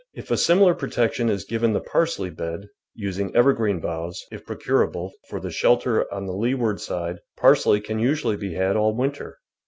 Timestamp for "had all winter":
8.55-9.37